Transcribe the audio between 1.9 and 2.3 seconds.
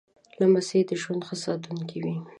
وي.